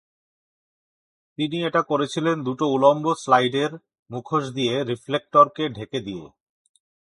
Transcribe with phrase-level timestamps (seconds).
[1.37, 3.71] তিনি এটা করেছিলেন দুটো উলম্ব স্লাইডের
[4.09, 6.25] মুখোশ দিয়ে রিফ্লেক্টরকে ঢেকে দিয়ে।